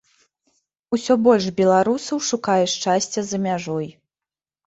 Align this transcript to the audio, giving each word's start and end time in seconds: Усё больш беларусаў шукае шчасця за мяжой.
Усё 0.95 1.13
больш 1.27 1.45
беларусаў 1.59 2.23
шукае 2.29 2.63
шчасця 2.75 3.21
за 3.33 3.37
мяжой. 3.45 3.87